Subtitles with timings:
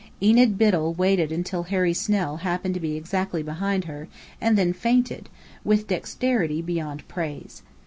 [0.19, 4.07] Enid Biddell waited until Harry Snell happened to be exactly behind her,
[4.41, 5.29] and then fainted,
[5.63, 7.61] with dexterity beyond praise.